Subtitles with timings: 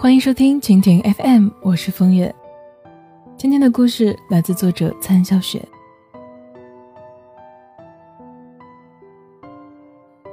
[0.00, 2.32] 欢迎收听蜻蜓 FM，我是风月。
[3.36, 5.60] 今天的故事来自作者参笑雪。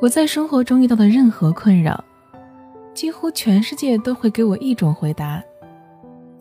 [0.00, 2.02] 我在生活中遇到的任何困扰，
[2.94, 5.42] 几乎全世界都会给我一种回答，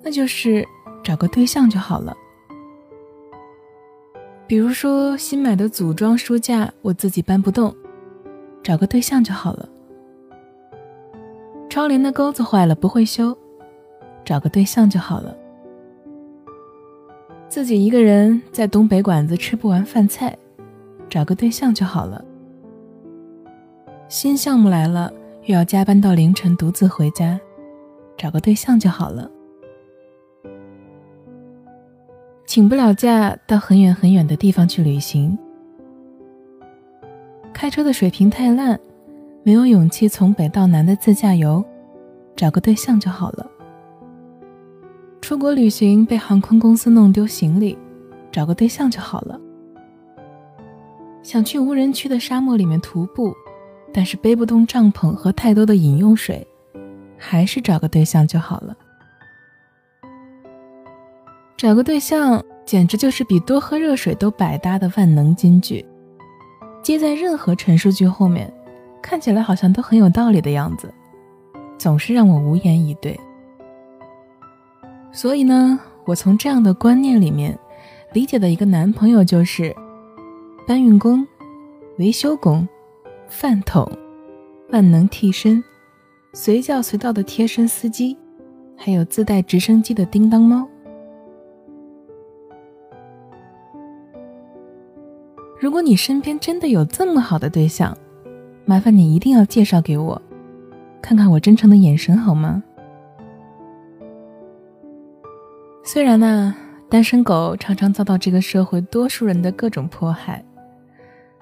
[0.02, 0.66] 那就是
[1.04, 2.16] 找个对象就好了。
[4.48, 7.76] 比如说新买的组装书架，我自己搬不动，
[8.64, 9.68] 找个对象就好了。
[11.70, 13.38] 窗帘的钩子坏了不会修，
[14.26, 15.38] 找个对象就好了。
[17.48, 20.36] 自己一个人在东北馆子吃不完饭菜，
[21.08, 22.26] 找个对象就好了。
[24.08, 25.14] 新项目来了
[25.46, 27.40] 又要加班到凌晨独自回家，
[28.18, 29.30] 找个对象就好了。
[32.48, 35.38] 请不了假到很远很远的地方去旅行，
[37.54, 38.80] 开车的水平太烂。
[39.44, 41.64] 没有勇气从北到南的自驾游，
[42.36, 43.50] 找个对象就好了。
[45.22, 47.78] 出国旅行被航空公司弄丢行李，
[48.32, 49.40] 找个对象就好了。
[51.24, 53.34] 想去无人区的沙漠里面徒步，
[53.94, 56.46] 但是背不动帐篷和太多的饮用水，
[57.18, 58.76] 还是找个对象就好了。
[61.58, 65.86] 找个对象简直就是比多喝热水都百搭的万能金句，
[66.82, 68.52] 接在任何陈述句后面。
[69.02, 70.94] 看起来好像都很有道理的样子，
[71.78, 73.20] 总是让我无言以对。
[75.12, 77.58] 所以呢，我从这样的观念里面
[78.14, 79.76] 理解的一个男朋友就是
[80.68, 81.26] 搬运工、
[81.98, 82.68] 维修工、
[83.28, 83.92] 饭桶、
[84.70, 85.64] 万能替身、
[86.34, 88.16] 随叫随到的贴身司机，
[88.78, 90.68] 还有自带直升机的叮当猫。
[95.60, 97.98] 如果你身边真的有这么好的对象，
[98.70, 100.22] 麻烦你一定要介绍给我，
[101.02, 102.62] 看看我真诚的眼神好吗？
[105.84, 106.56] 虽然呢，
[106.88, 110.46] 单身狗常常遭到这个社会多数人的各种迫害，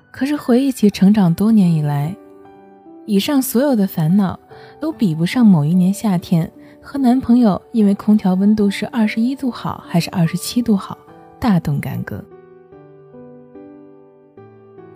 [0.09, 2.15] 可是回忆起成长多年以来，
[3.05, 4.39] 以上所有的烦恼
[4.79, 6.49] 都比不上某一年夏天
[6.81, 10.97] 和男朋友因为空调温度是二十一度好还是二十七度好
[11.41, 12.23] 大动干戈。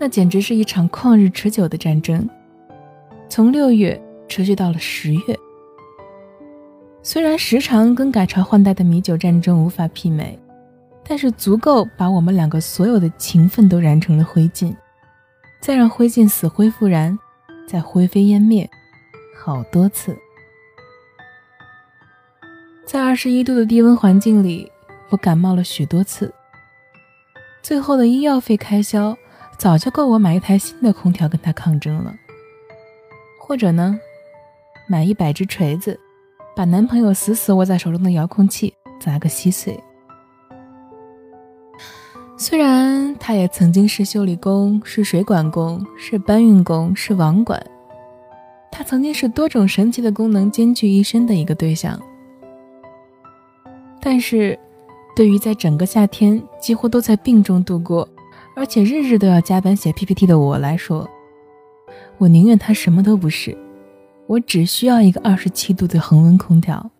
[0.04, 2.28] 那简直是一场旷日持久的战争，
[3.30, 5.40] 从六月持续到了十月。
[7.04, 10.40] 虽然时长跟改朝换代的米酒战争无法媲美，
[11.04, 14.76] 但是足够把我们两个所有的情分都燃成了灰烬，
[15.62, 17.16] 再让灰烬死灰复燃，
[17.68, 18.68] 再灰飞烟灭，
[19.38, 20.18] 好多次。
[22.88, 24.72] 在二十一度的低温环境里，
[25.12, 26.34] 我感冒了许多次，
[27.62, 29.16] 最后的医药费开销。
[29.62, 32.12] 早就够我买一台新的空调跟他抗争了，
[33.40, 33.96] 或者呢，
[34.88, 36.00] 买一百只锤子，
[36.56, 39.80] 把男朋友死死握在手中的遥控器砸个稀碎。
[42.36, 47.64] 虽然他也曾经是修理工，是水管工，是搬运工，是网管，
[48.72, 52.02] 他曾经是多种神奇的功能兼具一身的一个对象，
[54.02, 54.58] 但是，
[55.16, 58.10] 对于在整个夏天几乎都在病中度过。
[58.56, 61.10] 而且日日都要加班写 PPT 的我来说，
[62.18, 63.58] 我宁愿他什么都不是，
[64.28, 66.92] 我只需要一个二十七度的恒温空调。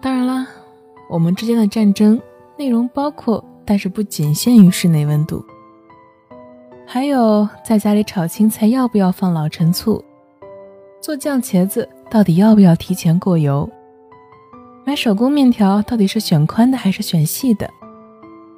[0.00, 0.46] 当然啦，
[1.08, 2.20] 我们之间的战争
[2.58, 5.44] 内容包括，但是不仅限于室内温度，
[6.86, 10.04] 还有在家里炒青菜要不要放老陈醋，
[11.00, 13.70] 做酱茄子到底要不要提前过油，
[14.84, 17.70] 买手工面条到底是选宽的还是选细的。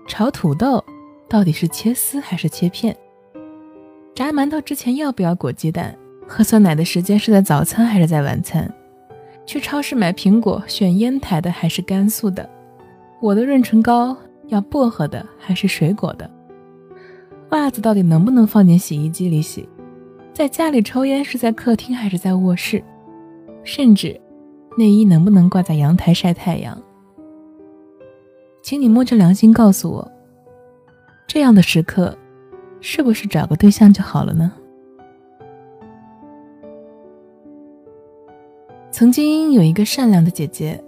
[0.06, 0.84] 炒土豆
[1.28, 2.94] 到底是切丝还是切片？
[4.14, 5.96] 炸馒头之前要不要裹鸡蛋？
[6.26, 8.72] 喝酸奶的时间是在早餐还是在晚餐？
[9.46, 12.48] 去超市买苹果选烟台的还是甘肃的？
[13.20, 14.16] 我的润唇膏
[14.48, 16.30] 要薄荷的还是水果的？
[17.50, 19.68] 袜子到底能不能放进洗衣机里洗？
[20.32, 22.82] 在家里抽烟是在客厅还是在卧室？
[23.64, 24.20] 甚至
[24.76, 26.80] 内衣能不能挂在阳台晒太阳？
[28.64, 30.10] 请你摸着良心告诉我，
[31.26, 32.16] 这样的时刻，
[32.80, 34.50] 是不是找个对象就好了呢？
[38.90, 40.82] 曾经有一个善良的姐姐，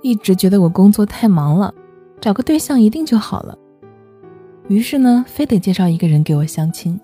[0.00, 1.74] 一直觉得我工作太忙了，
[2.22, 3.58] 找个对象一定就好了。
[4.68, 6.98] 于是呢，非得介绍一个人给我相亲。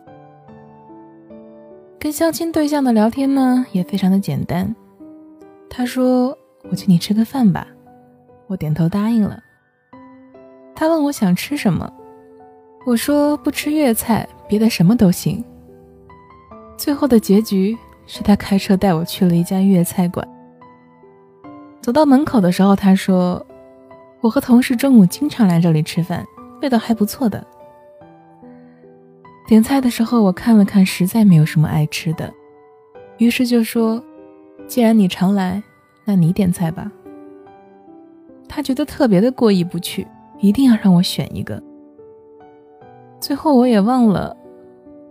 [1.99, 4.75] 跟相亲对象的聊天呢，也非常的简单。
[5.69, 6.35] 他说
[6.71, 7.69] ：“我请你吃个饭吧。”
[8.49, 9.43] 我点头答应了。
[10.77, 11.91] 他问我想吃什么，
[12.85, 15.43] 我说不吃粤菜，别的什么都行。
[16.77, 17.77] 最后的结局
[18.07, 20.29] 是他开车带我去了一家粤菜馆。
[21.81, 23.45] 走到门口的时候，他说
[24.21, 26.27] ：“我和同事中午经常来这里吃饭，
[26.61, 27.45] 味道还不错的。”
[29.49, 32.31] 点菜的时候，我看了看，实在没有什么爱吃的，
[33.17, 34.03] 于是就说
[34.69, 35.63] ：“既然你常来，
[36.05, 36.93] 那你点菜吧。”
[38.49, 40.07] 他觉得特别的过意不去，
[40.39, 41.63] 一定要让我选一个。
[43.19, 44.37] 最后我也忘了，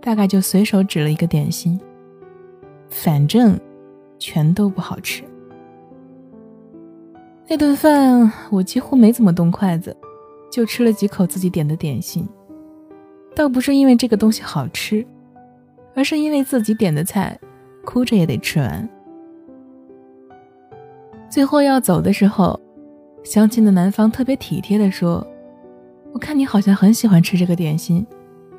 [0.01, 1.80] 大概就随手指了一个点心，
[2.89, 3.60] 反正
[4.19, 5.24] 全都不好吃。
[7.48, 9.95] 那顿饭我几乎没怎么动筷子，
[10.51, 12.28] 就吃了几口自己点的点心。
[13.36, 15.06] 倒不是因为这个东西好吃，
[15.94, 17.38] 而是因为自己点的菜，
[17.83, 18.88] 哭着也得吃完。
[21.30, 22.60] 最后要走的时候。
[23.25, 25.25] 相亲的男方特别体贴地说
[26.13, 28.06] ：“我看你好像很喜欢吃这个点心，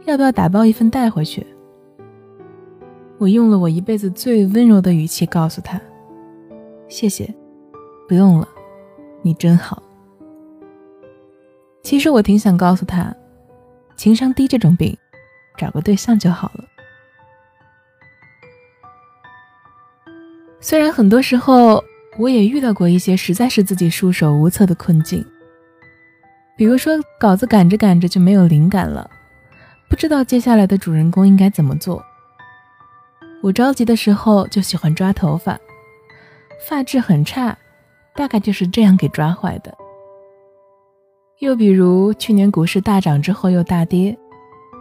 [0.06, 1.46] 要不要打包一份带回去？”
[3.16, 5.80] 我用了我一辈子最温柔的语气告诉他
[6.88, 7.32] ：“谢谢，
[8.08, 8.48] 不用了，
[9.22, 9.80] 你真好。”
[11.84, 13.14] 其实我挺想告诉他，
[13.96, 14.98] 情商低这种病，
[15.56, 16.64] 找个对象就好了。
[20.58, 21.82] 虽然很多时候。
[22.18, 25.24] 我也遇到过一些实在是自己束手无策的困境，
[26.56, 29.08] 比如说稿子赶着赶着就没有灵感了，
[29.90, 32.02] 不知道接下来的主人公应该怎么做。
[33.42, 35.58] 我着急的时候就喜欢抓头发，
[36.66, 37.56] 发质很差，
[38.14, 39.76] 大概就是这样给抓坏的。
[41.40, 44.16] 又比如去年股市大涨之后又大跌，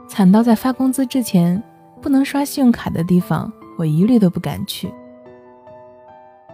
[0.07, 1.61] 惨到在发工资之前
[2.01, 4.89] 不能刷信用卡的地方，我一律都不敢去。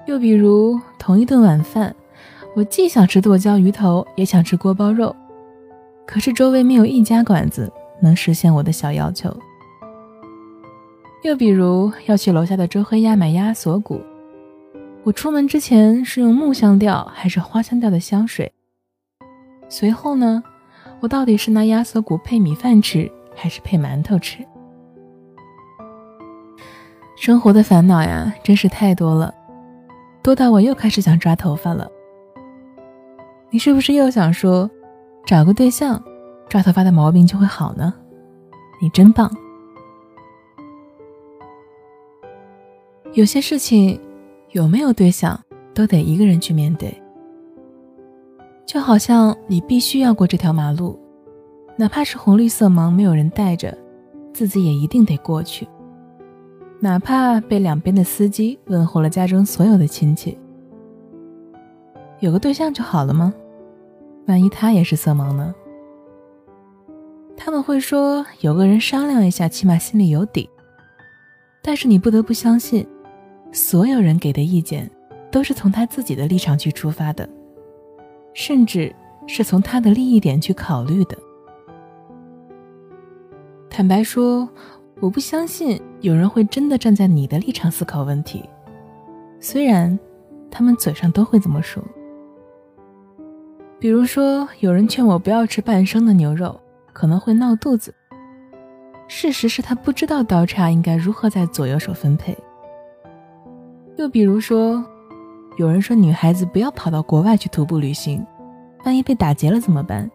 [0.08, 1.96] 又比如，同一顿晚饭，
[2.56, 5.16] 我既想吃剁椒鱼头，也想吃锅包肉，
[6.06, 7.72] 可是周围没有一家馆子
[8.02, 9.36] 能实现我的小要求。
[11.24, 14.02] 又比如，要去楼下的周黑鸭买鸭锁骨，
[15.04, 18.52] 我出门之前是用木香调还是花香调的香水？
[19.70, 20.44] 随后呢，
[21.00, 24.44] 我到底是拿鸭锁骨配米饭吃，还是配馒头吃？
[27.16, 29.34] 生活的烦恼呀，真是太多了。
[30.24, 31.90] 多到我又开始想抓头发了。
[33.50, 34.70] 你是不是又想说，
[35.26, 36.02] 找个对象，
[36.48, 37.94] 抓头发的毛病就会好呢？
[38.82, 39.32] 你真棒。
[43.14, 44.00] 有些事情，
[44.52, 45.38] 有没有对象
[45.74, 46.96] 都得一个人去面对。
[48.66, 50.98] 就好像你必须要过这条马路，
[51.76, 53.78] 哪怕是红绿色盲，没有人带着，
[54.34, 55.68] 自己也一定得过去。
[56.84, 60.36] 哪怕被两边的司机问候了家中所有的亲戚，
[62.20, 63.32] 有个对象就好了吗？
[64.26, 65.54] 万一他也是色盲呢？
[67.38, 70.50] 他们会说有个人商量一下，起码心里有底。
[71.62, 72.84] 但是你不得不相信，
[73.52, 74.90] 所有人给的意见
[75.30, 77.30] 都是从他自己的立场去出发的，
[78.34, 78.92] 甚至
[79.28, 81.16] 是从他的利益点去考虑的。
[83.70, 84.50] 坦白说。
[85.02, 88.48] 我不相信有人会真的站在你的立场思考问题，
[89.40, 90.00] 虽然
[90.52, 91.84] 他们嘴上都会这么说。
[93.80, 96.62] 比如说，有人劝我不要吃半生的牛肉，
[96.94, 97.92] 可能会闹肚子。
[99.08, 102.38] 事实是他不知道刀叉应该如何在左右手分配。
[103.98, 104.86] 又比如说，
[105.58, 108.24] 有人说女孩子不要跑到国外去徒步旅行，
[108.86, 110.10] 万一被打劫了怎么办？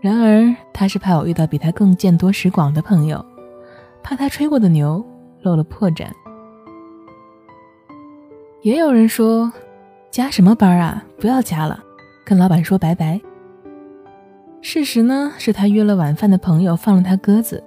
[0.00, 3.24] 然而他是怕我遇到比他更见多识广的朋友。
[4.02, 5.04] 怕他吹过的牛
[5.42, 6.06] 露了破绽。
[8.62, 9.52] 也有人说，
[10.10, 11.04] 加什么班啊？
[11.18, 11.82] 不要加了，
[12.24, 13.20] 跟老板说拜拜。
[14.60, 17.62] 事实呢，是他约了晚饭的朋友放了他鸽子，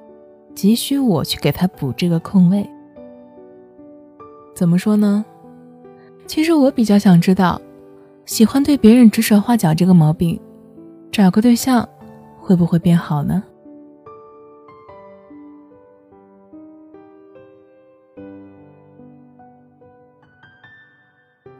[0.53, 2.69] 急需我去给他补这个空位。
[4.55, 5.25] 怎么说呢？
[6.25, 7.59] 其实我比较想知道，
[8.25, 10.39] 喜欢对别人指手画脚这个毛病，
[11.11, 11.87] 找个对象
[12.39, 13.43] 会不会变好呢？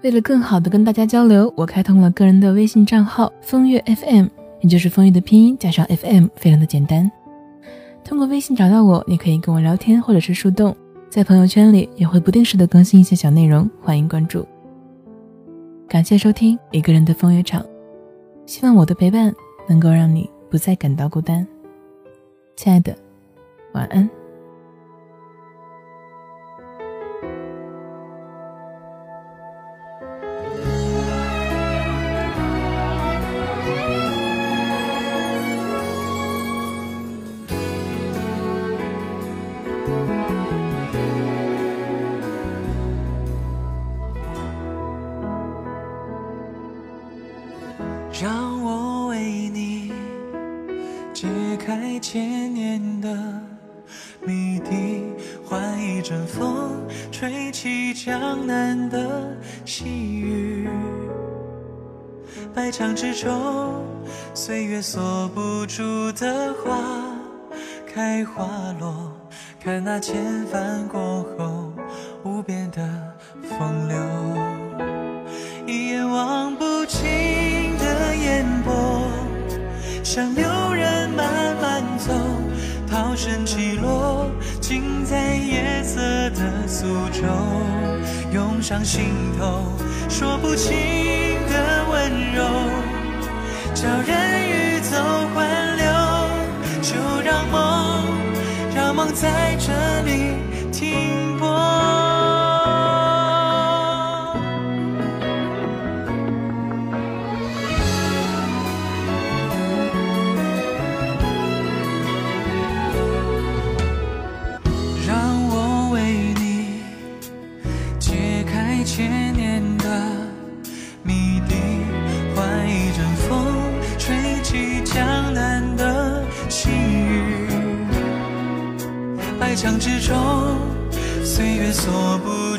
[0.05, 4.27] 为了更好的跟大家交流，我开通了个人的微信账号“风月 FM”，
[4.62, 7.12] 也就是“风月”的拼音加上 “FM”，非常的简单。
[8.03, 10.77] 通过微信找到我，你可以跟我聊天或者是树洞，
[11.09, 14.45] 在朋友圈里也会不定时的更新一些小内容，欢迎关注。
[15.88, 17.65] 感谢收听一个人的风月场，
[18.45, 19.33] 希望我的陪伴
[19.67, 21.47] 能够让你不再感到孤单。
[22.55, 22.95] 亲爱的，
[23.74, 24.07] 晚安。
[56.07, 59.35] 阵风，吹起江南的
[59.65, 60.69] 细雨。
[62.53, 63.83] 百墙之中，
[64.35, 66.77] 岁月锁不住的花
[67.91, 68.45] 开花
[68.79, 69.12] 落。
[69.59, 71.74] 看那千帆过后，
[72.24, 72.88] 无边的
[73.41, 73.97] 风流。
[75.65, 77.01] 一眼望不尽
[77.79, 79.09] 的烟波，
[80.03, 82.13] 像流人慢慢走，
[82.88, 84.29] 涛声起落，
[84.62, 85.75] 尽在眼
[86.32, 87.24] 的苏州，
[88.32, 89.05] 涌上心
[89.39, 89.63] 头，
[90.10, 90.74] 说不清
[91.50, 92.44] 的温柔，
[93.74, 94.98] 叫人欲走
[95.34, 95.86] 还留，
[96.82, 98.03] 就让梦，
[98.75, 99.72] 让梦在这
[100.03, 100.36] 里
[100.72, 101.35] 停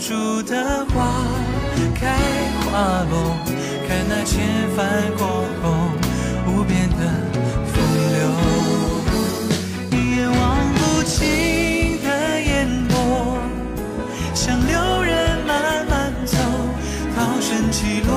[0.06, 0.94] 锁不住的花
[1.92, 2.06] 开
[2.60, 3.36] 花落，
[3.88, 4.38] 看那千
[4.76, 4.86] 帆
[5.18, 5.26] 过
[5.60, 5.64] 后，
[6.46, 6.96] 无边的
[7.72, 7.74] 风
[8.14, 8.16] 流。
[9.90, 10.38] 一眼望
[10.74, 12.94] 不尽的烟波，
[14.32, 16.36] 像流人慢慢走，
[17.16, 18.14] 涛声起落，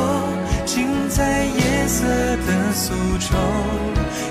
[0.68, 3.36] 尽在夜色的诉愁，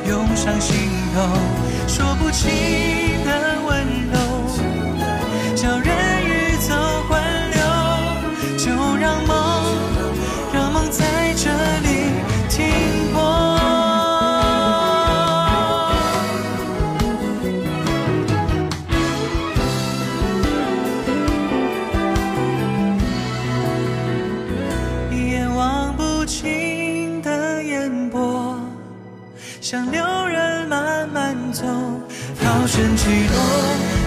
[0.08, 0.76] 涌上心
[1.12, 1.26] 头，
[1.88, 2.46] 说不清
[29.70, 31.62] 像流人慢慢走，
[32.42, 33.36] 涛声起落，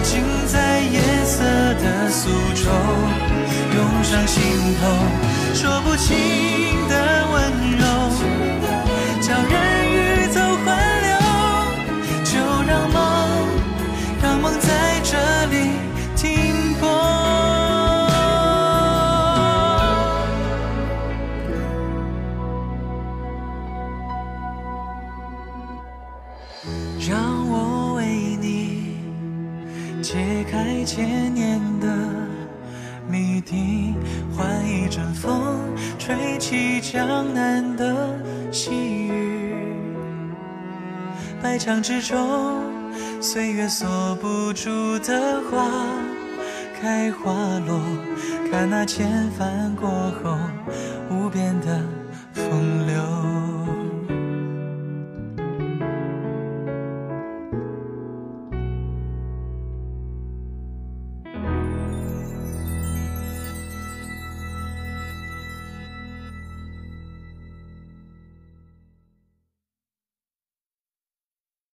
[0.02, 2.68] 浸在夜色的苏州，
[3.72, 4.42] 涌上心
[4.80, 4.90] 头，
[5.54, 6.18] 说不清
[6.88, 8.01] 的温柔，
[30.94, 31.88] 千年的
[33.08, 33.94] 谜底
[34.36, 35.58] 换一阵风
[35.98, 38.14] 吹起江南的
[38.50, 38.74] 细
[39.08, 39.54] 雨。
[41.42, 42.62] 百丈之中
[43.22, 45.66] 岁月锁不住的花
[46.78, 47.32] 开花
[47.66, 47.80] 落
[48.50, 49.88] 看那千帆过
[50.22, 50.36] 后
[51.08, 51.80] 无边的
[52.34, 53.41] 风流。